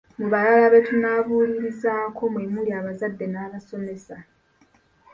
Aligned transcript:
Mu 0.19 0.25
balala 0.31 0.67
be 0.73 0.79
tunaabuulirizaako 0.87 2.23
mwe 2.33 2.43
muli 2.53 2.71
abazadd 2.79 3.19
n’abasomesa. 3.29 4.15